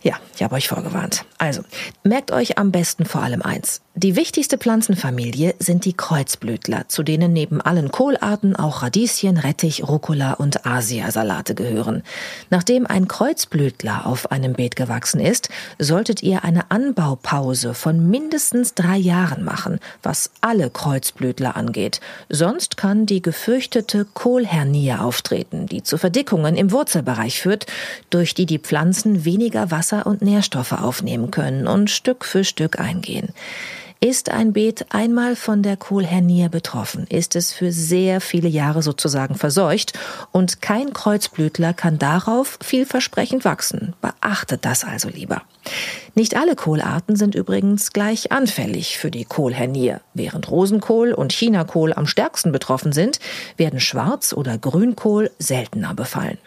Ja, 0.04 0.16
ich 0.36 0.42
habe 0.42 0.54
euch 0.54 0.68
vorgewarnt. 0.68 1.24
Also, 1.38 1.62
merkt 2.02 2.30
euch 2.30 2.58
am 2.58 2.70
besten 2.70 3.06
vor 3.06 3.22
allem 3.22 3.40
eins. 3.40 3.80
Die 3.96 4.16
wichtigste 4.16 4.58
Pflanzenfamilie 4.58 5.54
sind 5.60 5.84
die 5.84 5.92
Kreuzblütler, 5.92 6.88
zu 6.88 7.04
denen 7.04 7.32
neben 7.32 7.60
allen 7.60 7.92
Kohlarten 7.92 8.56
auch 8.56 8.82
Radieschen, 8.82 9.38
Rettich, 9.38 9.86
Rucola 9.86 10.32
und 10.32 10.66
Asiasalate 10.66 11.54
gehören. 11.54 12.02
Nachdem 12.50 12.88
ein 12.88 13.06
Kreuzblütler 13.06 14.04
auf 14.04 14.32
einem 14.32 14.54
Beet 14.54 14.74
gewachsen 14.74 15.20
ist, 15.20 15.48
solltet 15.78 16.24
ihr 16.24 16.42
eine 16.42 16.72
Anbaupause 16.72 17.72
von 17.72 18.10
mindestens 18.10 18.74
drei 18.74 18.96
Jahren 18.96 19.44
machen, 19.44 19.78
was 20.02 20.32
alle 20.40 20.70
Kreuzblütler 20.70 21.56
angeht. 21.56 22.00
Sonst 22.28 22.76
kann 22.76 23.06
die 23.06 23.22
gefürchtete 23.22 24.06
Kohlhernie 24.12 24.92
auftreten, 24.94 25.66
die 25.66 25.84
zu 25.84 25.98
Verdickungen 25.98 26.56
im 26.56 26.72
Wurzelbereich 26.72 27.40
führt, 27.40 27.66
durch 28.10 28.34
die 28.34 28.46
die 28.46 28.58
Pflanzen 28.58 29.24
weniger 29.24 29.70
Wasser 29.70 29.93
Wasser 29.94 30.06
und 30.06 30.22
Nährstoffe 30.22 30.72
aufnehmen 30.72 31.30
können 31.30 31.66
und 31.66 31.90
Stück 31.90 32.24
für 32.24 32.44
Stück 32.44 32.80
eingehen. 32.80 33.28
Ist 34.00 34.28
ein 34.28 34.52
Beet 34.52 34.86
einmal 34.90 35.34
von 35.34 35.62
der 35.62 35.78
Kohlhernie 35.78 36.48
betroffen, 36.50 37.06
ist 37.08 37.36
es 37.36 37.54
für 37.54 37.72
sehr 37.72 38.20
viele 38.20 38.48
Jahre 38.48 38.82
sozusagen 38.82 39.34
verseucht 39.34 39.94
und 40.30 40.60
kein 40.60 40.92
Kreuzblütler 40.92 41.72
kann 41.72 41.98
darauf 41.98 42.58
vielversprechend 42.62 43.46
wachsen. 43.46 43.94
Beachtet 44.02 44.66
das 44.66 44.84
also 44.84 45.08
lieber. 45.08 45.42
Nicht 46.14 46.36
alle 46.36 46.54
Kohlarten 46.54 47.16
sind 47.16 47.34
übrigens 47.34 47.94
gleich 47.94 48.30
anfällig 48.30 48.98
für 48.98 49.10
die 49.10 49.24
Kohlhernie. 49.24 49.94
Während 50.12 50.50
Rosenkohl 50.50 51.14
und 51.14 51.32
Chinakohl 51.32 51.94
am 51.94 52.06
stärksten 52.06 52.52
betroffen 52.52 52.92
sind, 52.92 53.20
werden 53.56 53.80
Schwarz- 53.80 54.34
oder 54.34 54.58
Grünkohl 54.58 55.30
seltener 55.38 55.94
befallen. 55.94 56.38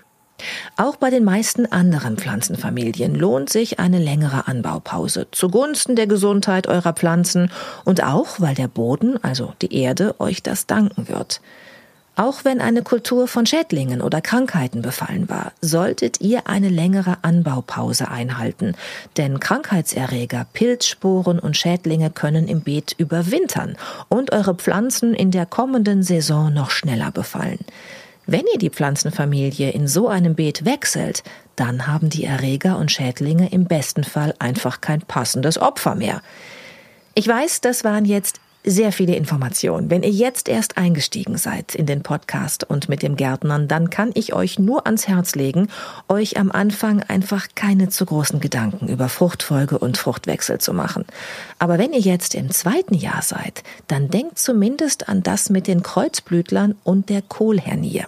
Auch 0.76 0.98
bei 0.98 1.10
den 1.10 1.24
meisten 1.24 1.66
anderen 1.66 2.18
Pflanzenfamilien 2.18 3.16
lohnt 3.16 3.50
sich 3.50 3.80
eine 3.80 4.00
längere 4.00 4.48
Anbaupause 4.48 5.28
zugunsten 5.32 5.96
der 5.96 6.08
Gesundheit 6.08 6.68
eurer 6.68 6.94
Pflanzen 6.94 7.52
und 7.86 8.04
auch, 8.04 8.40
weil 8.40 8.56
der 8.56 8.68
Boden, 8.68 9.22
also 9.24 9.54
die 9.62 9.74
Erde, 9.74 10.16
euch 10.20 10.44
das 10.44 10.68
danken 10.68 11.08
wird. 11.08 11.42
Auch 12.16 12.44
wenn 12.44 12.62
eine 12.62 12.82
Kultur 12.82 13.28
von 13.28 13.46
Schädlingen 13.46 14.02
oder 14.02 14.22
Krankheiten 14.22 14.82
befallen 14.82 15.30
war, 15.30 15.52
solltet 15.62 16.20
ihr 16.20 16.48
eine 16.48 16.70
längere 16.70 17.18
Anbaupause 17.22 18.10
einhalten, 18.10 18.74
denn 19.18 19.40
Krankheitserreger, 19.40 20.48
Pilzsporen 20.52 21.38
und 21.38 21.56
Schädlinge 21.56 22.10
können 22.10 22.48
im 22.48 22.62
Beet 22.62 22.96
überwintern 22.98 23.78
und 24.10 24.32
eure 24.32 24.56
Pflanzen 24.56 25.14
in 25.14 25.30
der 25.30 25.46
kommenden 25.46 26.02
Saison 26.02 26.52
noch 26.52 26.72
schneller 26.72 27.12
befallen. 27.12 27.60
Wenn 28.30 28.44
ihr 28.52 28.60
die 28.60 28.70
Pflanzenfamilie 28.70 29.72
in 29.72 29.88
so 29.88 30.10
einem 30.10 30.36
Beet 30.36 30.66
wechselt, 30.66 31.24
dann 31.56 31.88
haben 31.88 32.10
die 32.10 32.26
Erreger 32.26 32.78
und 32.78 32.92
Schädlinge 32.92 33.50
im 33.54 33.66
besten 33.66 34.04
Fall 34.04 34.36
einfach 34.38 34.82
kein 34.82 35.00
passendes 35.00 35.58
Opfer 35.58 35.96
mehr. 35.96 36.22
Ich 37.16 37.26
weiß, 37.26 37.62
das 37.62 37.86
waren 37.86 38.04
jetzt 38.04 38.42
sehr 38.66 38.92
viele 38.92 39.16
Informationen. 39.16 39.90
Wenn 39.90 40.04
ihr 40.04 40.10
jetzt 40.10 40.50
erst 40.50 40.78
eingestiegen 40.78 41.38
seid 41.38 41.74
in 41.74 41.86
den 41.86 42.04
Podcast 42.04 42.66
und 42.66 42.90
mit 42.90 43.02
dem 43.02 43.16
Gärtnern, 43.16 43.70
dann 43.70 43.90
kann 43.90 44.12
ich 44.14 44.34
euch 44.34 44.60
nur 44.60 44.86
ans 44.88 45.08
Herz 45.08 45.36
legen, 45.36 45.70
euch 46.10 46.38
am 46.38 46.52
Anfang 46.52 47.02
einfach 47.04 47.48
keine 47.56 47.88
zu 47.88 48.06
großen 48.06 48.42
Gedanken 48.42 48.90
über 48.90 49.08
Fruchtfolge 49.08 49.80
und 49.80 49.98
Fruchtwechsel 49.98 50.60
zu 50.60 50.74
machen. 50.74 51.06
Aber 51.60 51.78
wenn 51.78 51.94
ihr 51.94 52.02
jetzt 52.02 52.36
im 52.36 52.52
zweiten 52.52 52.94
Jahr 52.94 53.22
seid, 53.22 53.64
dann 53.88 54.10
denkt 54.10 54.38
zumindest 54.38 55.08
an 55.08 55.24
das 55.24 55.50
mit 55.50 55.68
den 55.68 55.82
Kreuzblütlern 55.82 56.76
und 56.84 57.08
der 57.08 57.22
Kohlhernie. 57.22 58.04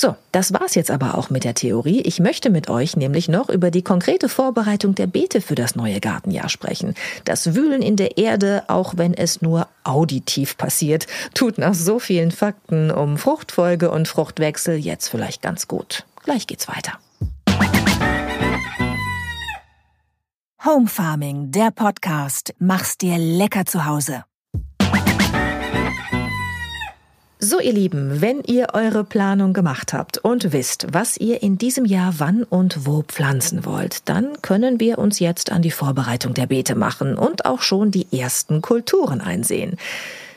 So, 0.00 0.14
das 0.30 0.52
war's 0.52 0.76
jetzt 0.76 0.92
aber 0.92 1.18
auch 1.18 1.28
mit 1.28 1.42
der 1.42 1.54
Theorie. 1.54 2.02
Ich 2.02 2.20
möchte 2.20 2.50
mit 2.50 2.70
euch 2.70 2.96
nämlich 2.96 3.26
noch 3.26 3.48
über 3.48 3.72
die 3.72 3.82
konkrete 3.82 4.28
Vorbereitung 4.28 4.94
der 4.94 5.08
Beete 5.08 5.40
für 5.40 5.56
das 5.56 5.74
neue 5.74 5.98
Gartenjahr 5.98 6.48
sprechen. 6.48 6.94
Das 7.24 7.56
Wühlen 7.56 7.82
in 7.82 7.96
der 7.96 8.16
Erde, 8.16 8.62
auch 8.68 8.96
wenn 8.96 9.12
es 9.12 9.42
nur 9.42 9.66
auditiv 9.82 10.56
passiert, 10.56 11.08
tut 11.34 11.58
nach 11.58 11.74
so 11.74 11.98
vielen 11.98 12.30
Fakten 12.30 12.92
um 12.92 13.18
Fruchtfolge 13.18 13.90
und 13.90 14.06
Fruchtwechsel 14.06 14.76
jetzt 14.76 15.08
vielleicht 15.08 15.42
ganz 15.42 15.66
gut. 15.66 16.04
Gleich 16.22 16.46
geht's 16.46 16.68
weiter. 16.68 16.92
Home 20.64 20.86
Farming, 20.86 21.50
der 21.50 21.72
Podcast. 21.72 22.54
Mach's 22.60 22.98
dir 22.98 23.18
lecker 23.18 23.66
zu 23.66 23.84
Hause. 23.84 24.22
So, 27.40 27.60
ihr 27.60 27.72
Lieben, 27.72 28.20
wenn 28.20 28.42
ihr 28.42 28.70
eure 28.72 29.04
Planung 29.04 29.52
gemacht 29.52 29.92
habt 29.92 30.18
und 30.18 30.52
wisst, 30.52 30.88
was 30.90 31.16
ihr 31.16 31.40
in 31.40 31.56
diesem 31.56 31.84
Jahr 31.84 32.14
wann 32.18 32.42
und 32.42 32.84
wo 32.84 33.02
pflanzen 33.02 33.64
wollt, 33.64 34.08
dann 34.08 34.42
können 34.42 34.80
wir 34.80 34.98
uns 34.98 35.20
jetzt 35.20 35.52
an 35.52 35.62
die 35.62 35.70
Vorbereitung 35.70 36.34
der 36.34 36.48
Beete 36.48 36.74
machen 36.74 37.16
und 37.16 37.44
auch 37.44 37.62
schon 37.62 37.92
die 37.92 38.08
ersten 38.10 38.60
Kulturen 38.60 39.20
einsehen. 39.20 39.76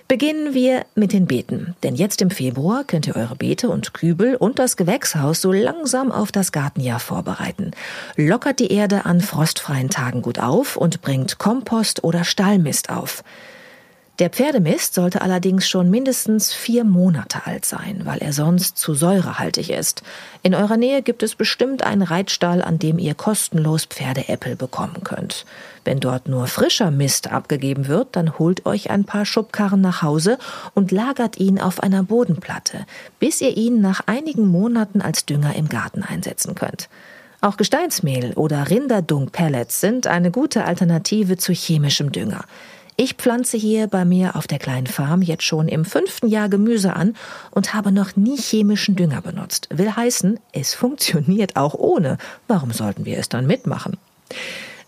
Beginnen 0.08 0.54
wir 0.54 0.86
mit 0.94 1.12
den 1.12 1.26
Beeten, 1.26 1.76
denn 1.82 1.96
jetzt 1.96 2.22
im 2.22 2.30
Februar 2.30 2.84
könnt 2.84 3.08
ihr 3.08 3.16
eure 3.16 3.36
Beete 3.36 3.70
und 3.70 3.96
Kübel 3.96 4.36
und 4.36 4.60
das 4.60 4.78
Gewächshaus 4.78 5.42
so 5.42 5.52
langsam 5.52 6.12
auf 6.12 6.32
das 6.32 6.52
Gartenjahr 6.52 7.00
vorbereiten. 7.00 7.72
Lockert 8.16 8.60
die 8.60 8.72
Erde 8.72 9.06
an 9.06 9.22
frostfreien 9.22 9.90
Tagen 9.90 10.22
gut 10.22 10.38
auf 10.38 10.78
und 10.78 11.02
bringt 11.02 11.40
Kompost 11.40 12.04
oder 12.04 12.24
Stallmist 12.26 12.92
auf. 12.92 13.24
Der 14.22 14.30
Pferdemist 14.30 14.94
sollte 14.94 15.24
allerdings 15.24 15.68
schon 15.68 15.90
mindestens 15.90 16.54
vier 16.54 16.84
Monate 16.84 17.48
alt 17.48 17.66
sein, 17.66 18.02
weil 18.04 18.20
er 18.20 18.34
sonst 18.34 18.78
zu 18.78 18.94
säurehaltig 18.94 19.72
ist. 19.72 20.04
In 20.44 20.54
eurer 20.54 20.78
Nähe 20.78 21.02
gibt 21.02 21.24
es 21.24 21.34
bestimmt 21.34 21.82
einen 21.82 22.04
Reitstall, 22.04 22.62
an 22.62 22.78
dem 22.78 23.00
ihr 23.00 23.16
kostenlos 23.16 23.86
Pferdeäppel 23.86 24.56
bekommen 24.56 25.04
könnt. 25.04 25.48
Wenn 25.86 26.00
dort 26.00 26.28
nur 26.28 26.46
frischer 26.46 26.92
Mist 26.92 27.32
abgegeben 27.32 27.88
wird, 27.88 28.10
dann 28.12 28.38
holt 28.38 28.68
euch 28.68 28.92
ein 28.92 29.06
paar 29.06 29.26
Schubkarren 29.26 29.82
nach 29.82 30.04
Hause 30.04 30.38
und 30.76 30.92
lagert 30.92 31.40
ihn 31.40 31.60
auf 31.60 31.82
einer 31.82 32.04
Bodenplatte, 32.04 32.86
bis 33.18 33.42
ihr 33.42 33.58
ihn 33.58 33.82
nach 33.82 34.02
einigen 34.06 34.46
Monaten 34.46 35.02
als 35.02 35.26
Dünger 35.26 35.56
im 35.56 35.68
Garten 35.68 36.04
einsetzen 36.04 36.54
könnt. 36.54 36.90
Auch 37.44 37.58
Gesteinsmehl 37.58 38.34
oder 38.34 38.70
Rinderdung-Pellets 38.70 39.82
sind 39.82 40.06
eine 40.06 40.30
gute 40.30 40.66
Alternative 40.66 41.38
zu 41.38 41.54
chemischem 41.54 42.12
Dünger. 42.12 42.46
Ich 43.04 43.16
pflanze 43.16 43.58
hier 43.58 43.88
bei 43.88 44.06
mir 44.06 44.36
auf 44.36 44.46
der 44.46 44.60
kleinen 44.60 44.86
Farm 44.86 45.24
jetzt 45.24 45.42
schon 45.42 45.68
im 45.68 45.86
fünften 45.86 46.28
Jahr 46.28 46.50
Gemüse 46.50 46.96
an 46.96 47.16
und 47.50 47.74
habe 47.74 47.92
noch 47.92 48.16
nie 48.16 48.38
chemischen 48.38 48.96
Dünger 48.96 49.24
benutzt. 49.24 49.68
Will 49.72 49.96
heißen, 49.96 50.40
es 50.52 50.76
funktioniert 50.76 51.56
auch 51.56 51.74
ohne. 51.74 52.20
Warum 52.48 52.72
sollten 52.72 53.04
wir 53.06 53.18
es 53.18 53.28
dann 53.28 53.48
mitmachen? 53.48 53.98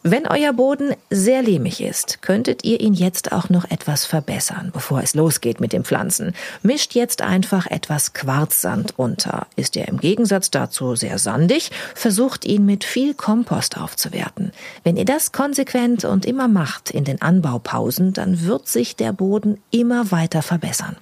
Wenn 0.06 0.28
euer 0.28 0.52
Boden 0.52 0.94
sehr 1.10 1.42
lehmig 1.42 1.80
ist, 1.80 2.22
könntet 2.22 2.66
ihr 2.66 2.82
ihn 2.82 2.94
jetzt 2.94 3.32
auch 3.32 3.48
noch 3.48 3.72
etwas 3.72 4.06
verbessern, 4.06 4.70
bevor 4.74 5.02
es 5.02 5.16
losgeht 5.16 5.62
mit 5.62 5.72
dem 5.72 5.86
Pflanzen. 5.86 6.34
Mischt 6.62 6.94
jetzt 6.94 7.22
einfach 7.22 7.68
etwas 7.68 8.12
Quarzsand 8.12 9.00
unter. 9.00 9.48
Ist 9.56 9.78
er 9.78 9.88
im 9.88 10.02
Gegensatz 10.02 10.52
dazu 10.52 10.98
sehr 10.98 11.20
sandig, 11.20 11.72
versucht 11.96 12.44
ihn 12.44 12.66
mit 12.66 12.84
viel 12.84 13.14
Kompost 13.14 13.78
aufzuwerten. 13.78 14.52
Wenn 14.84 14.98
ihr 14.98 15.06
das 15.06 15.32
konsequent 15.32 16.04
und 16.04 16.26
immer 16.26 16.50
macht 16.50 16.92
in 16.92 17.06
den 17.06 17.22
Anbaupausen, 17.22 18.12
dann 18.12 18.42
wird 18.42 18.68
sich 18.68 18.98
der 18.98 19.14
Boden 19.14 19.62
immer 19.72 20.12
weiter 20.12 20.42
verbessern. 20.42 20.98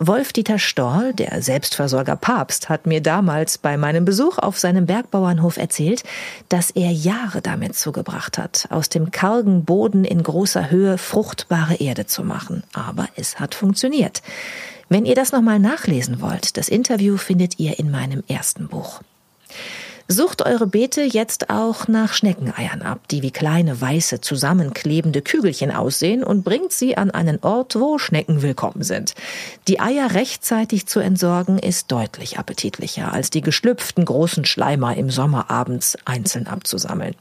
Wolf-Dieter 0.00 0.60
Storl, 0.60 1.12
der 1.12 1.42
Selbstversorger 1.42 2.14
Papst, 2.14 2.68
hat 2.68 2.86
mir 2.86 3.02
damals 3.02 3.58
bei 3.58 3.76
meinem 3.76 4.04
Besuch 4.04 4.38
auf 4.38 4.56
seinem 4.56 4.86
Bergbauernhof 4.86 5.56
erzählt, 5.56 6.04
dass 6.48 6.70
er 6.70 6.92
Jahre 6.92 7.42
damit 7.42 7.74
zugebracht 7.74 8.38
hat, 8.38 8.68
aus 8.70 8.88
dem 8.88 9.10
kargen 9.10 9.64
Boden 9.64 10.04
in 10.04 10.22
großer 10.22 10.70
Höhe 10.70 10.98
fruchtbare 10.98 11.74
Erde 11.74 12.06
zu 12.06 12.22
machen. 12.22 12.62
Aber 12.72 13.08
es 13.16 13.40
hat 13.40 13.56
funktioniert. 13.56 14.22
Wenn 14.88 15.04
ihr 15.04 15.16
das 15.16 15.32
nochmal 15.32 15.58
nachlesen 15.58 16.20
wollt, 16.20 16.56
das 16.56 16.68
Interview 16.68 17.16
findet 17.16 17.58
ihr 17.58 17.80
in 17.80 17.90
meinem 17.90 18.22
ersten 18.28 18.68
Buch. 18.68 19.00
Sucht 20.10 20.40
eure 20.40 20.66
Beete 20.66 21.02
jetzt 21.02 21.50
auch 21.50 21.86
nach 21.86 22.14
Schneckeneiern 22.14 22.80
ab, 22.80 23.06
die 23.10 23.20
wie 23.20 23.30
kleine 23.30 23.78
weiße 23.78 24.22
zusammenklebende 24.22 25.20
Kügelchen 25.20 25.70
aussehen 25.70 26.24
und 26.24 26.44
bringt 26.44 26.72
sie 26.72 26.96
an 26.96 27.10
einen 27.10 27.40
Ort, 27.42 27.78
wo 27.78 27.98
Schnecken 27.98 28.40
willkommen 28.40 28.82
sind. 28.82 29.12
Die 29.68 29.80
Eier 29.80 30.14
rechtzeitig 30.14 30.86
zu 30.86 31.00
entsorgen 31.00 31.58
ist 31.58 31.92
deutlich 31.92 32.38
appetitlicher, 32.38 33.12
als 33.12 33.28
die 33.28 33.42
geschlüpften 33.42 34.06
großen 34.06 34.46
Schleimer 34.46 34.96
im 34.96 35.10
Sommer 35.10 35.50
abends 35.50 35.98
einzeln 36.06 36.46
abzusammeln. 36.46 37.14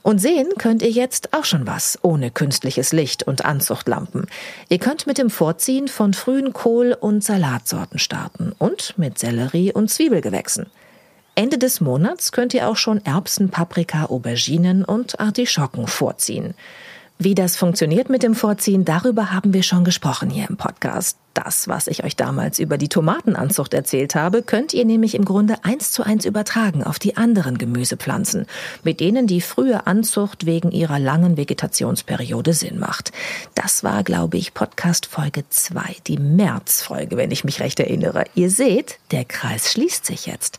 Und 0.00 0.18
sehen 0.18 0.48
könnt 0.56 0.80
ihr 0.80 0.90
jetzt 0.90 1.34
auch 1.34 1.44
schon 1.44 1.66
was 1.66 1.98
ohne 2.00 2.30
künstliches 2.30 2.92
Licht 2.92 3.24
und 3.24 3.44
Anzuchtlampen. 3.44 4.28
Ihr 4.70 4.78
könnt 4.78 5.06
mit 5.06 5.18
dem 5.18 5.28
Vorziehen 5.28 5.88
von 5.88 6.14
frühen 6.14 6.54
Kohl- 6.54 6.96
und 6.98 7.22
Salatsorten 7.22 7.98
starten 7.98 8.54
und 8.56 8.94
mit 8.96 9.18
Sellerie 9.18 9.74
und 9.74 9.90
Zwiebelgewächsen. 9.90 10.68
Ende 11.38 11.56
des 11.56 11.80
Monats 11.80 12.32
könnt 12.32 12.52
ihr 12.52 12.66
auch 12.66 12.74
schon 12.74 13.00
Erbsen, 13.04 13.48
Paprika, 13.50 14.06
Auberginen 14.06 14.84
und 14.84 15.20
Artischocken 15.20 15.86
vorziehen. 15.86 16.54
Wie 17.20 17.36
das 17.36 17.54
funktioniert 17.54 18.10
mit 18.10 18.24
dem 18.24 18.34
Vorziehen, 18.34 18.84
darüber 18.84 19.30
haben 19.30 19.54
wir 19.54 19.62
schon 19.62 19.84
gesprochen 19.84 20.30
hier 20.30 20.50
im 20.50 20.56
Podcast. 20.56 21.16
Das, 21.34 21.68
was 21.68 21.86
ich 21.86 22.02
euch 22.02 22.16
damals 22.16 22.58
über 22.58 22.76
die 22.76 22.88
Tomatenanzucht 22.88 23.72
erzählt 23.72 24.16
habe, 24.16 24.42
könnt 24.42 24.74
ihr 24.74 24.84
nämlich 24.84 25.14
im 25.14 25.24
Grunde 25.24 25.62
eins 25.62 25.92
zu 25.92 26.02
eins 26.02 26.24
übertragen 26.24 26.82
auf 26.82 26.98
die 26.98 27.16
anderen 27.16 27.56
Gemüsepflanzen, 27.56 28.46
mit 28.82 28.98
denen 28.98 29.28
die 29.28 29.40
frühe 29.40 29.86
Anzucht 29.86 30.44
wegen 30.44 30.72
ihrer 30.72 30.98
langen 30.98 31.36
Vegetationsperiode 31.36 32.52
Sinn 32.52 32.80
macht. 32.80 33.12
Das 33.54 33.84
war, 33.84 34.02
glaube 34.02 34.38
ich, 34.38 34.54
Podcast 34.54 35.06
Folge 35.06 35.44
2, 35.48 35.98
die 36.08 36.18
Märzfolge, 36.18 37.16
wenn 37.16 37.30
ich 37.30 37.44
mich 37.44 37.60
recht 37.60 37.78
erinnere. 37.78 38.24
Ihr 38.34 38.50
seht, 38.50 38.98
der 39.12 39.24
Kreis 39.24 39.70
schließt 39.70 40.04
sich 40.04 40.26
jetzt. 40.26 40.58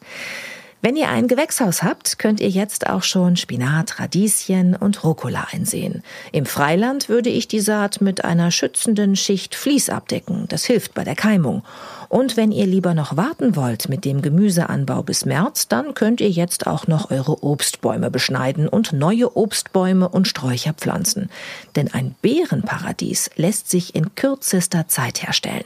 Wenn 0.82 0.96
ihr 0.96 1.10
ein 1.10 1.28
Gewächshaus 1.28 1.84
habt, 1.84 2.20
könnt 2.20 2.40
ihr 2.40 2.48
jetzt 2.48 2.88
auch 2.88 3.04
schon 3.04 3.36
Spinat, 3.36 4.00
Radieschen 4.00 4.78
und 4.78 5.04
Rucola 5.04 5.48
einsehen. 5.52 6.04
Im 6.32 6.46
Freiland 6.46 7.10
würde 7.10 7.30
ich 7.30 7.50
die 7.50 7.60
Saat 7.60 8.00
mit 8.00 8.24
einer 8.24 8.50
schützenden 8.50 9.18
Schicht 9.18 9.56
Vlies 9.56 9.90
abdecken. 9.90 10.46
Das 10.48 10.64
hilft 10.64 10.94
bei 10.94 11.04
der 11.04 11.16
Keimung. 11.16 11.64
Und 12.08 12.38
wenn 12.38 12.54
ihr 12.54 12.66
lieber 12.66 12.94
noch 12.94 13.18
warten 13.18 13.58
wollt 13.58 13.90
mit 13.90 14.06
dem 14.06 14.22
Gemüseanbau 14.22 15.04
bis 15.04 15.26
März, 15.26 15.68
dann 15.68 15.96
könnt 15.96 16.22
ihr 16.22 16.30
jetzt 16.30 16.66
auch 16.66 16.88
noch 16.88 17.12
eure 17.12 17.44
Obstbäume 17.44 18.10
beschneiden 18.10 18.70
und 18.70 18.94
neue 18.94 19.36
Obstbäume 19.36 20.08
und 20.08 20.30
Sträucher 20.30 20.74
pflanzen. 20.74 21.30
Denn 21.76 21.94
ein 21.94 22.16
Beerenparadies 22.22 23.32
lässt 23.36 23.70
sich 23.70 23.96
in 23.96 24.16
kürzester 24.16 24.88
Zeit 24.88 25.24
herstellen. 25.24 25.66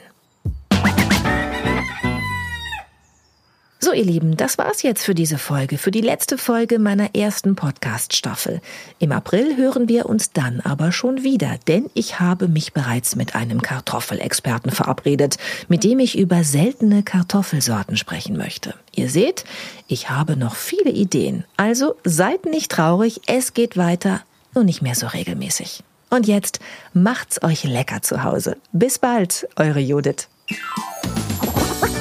So, 3.83 3.91
ihr 3.91 4.05
Lieben, 4.05 4.37
das 4.37 4.57
war's 4.57 4.81
jetzt 4.81 5.03
für 5.03 5.13
diese 5.13 5.37
Folge, 5.37 5.77
für 5.77 5.91
die 5.91 5.99
letzte 5.99 6.37
Folge 6.37 6.79
meiner 6.79 7.15
ersten 7.15 7.57
Podcast-Staffel. 7.57 8.61
Im 8.99 9.11
April 9.11 9.57
hören 9.57 9.89
wir 9.89 10.05
uns 10.05 10.31
dann 10.31 10.61
aber 10.61 10.93
schon 10.93 11.23
wieder, 11.23 11.57
denn 11.67 11.89
ich 11.93 12.21
habe 12.21 12.47
mich 12.47 12.71
bereits 12.71 13.17
mit 13.17 13.35
einem 13.35 13.61
Kartoffelexperten 13.61 14.71
verabredet, 14.71 15.35
mit 15.67 15.83
dem 15.83 15.99
ich 15.99 16.17
über 16.17 16.45
seltene 16.45 17.03
Kartoffelsorten 17.03 17.97
sprechen 17.97 18.37
möchte. 18.37 18.73
Ihr 18.95 19.09
seht, 19.09 19.43
ich 19.89 20.09
habe 20.09 20.37
noch 20.37 20.55
viele 20.55 20.91
Ideen. 20.91 21.43
Also 21.57 21.95
seid 22.05 22.45
nicht 22.45 22.71
traurig, 22.71 23.19
es 23.27 23.53
geht 23.53 23.75
weiter, 23.75 24.21
nur 24.55 24.63
nicht 24.63 24.81
mehr 24.81 24.95
so 24.95 25.07
regelmäßig. 25.07 25.83
Und 26.09 26.25
jetzt 26.25 26.61
macht's 26.93 27.43
euch 27.43 27.65
lecker 27.65 28.01
zu 28.01 28.23
Hause. 28.23 28.55
Bis 28.71 28.97
bald, 28.97 29.45
eure 29.57 29.81
Judith. 29.81 30.29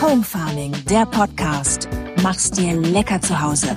Home 0.01 0.23
Farming, 0.23 0.73
der 0.88 1.07
Podcast. 1.07 1.88
Mach's 2.23 2.53
dir 2.53 2.75
lecker 2.75 3.21
zu 3.21 3.40
Hause. 3.40 3.75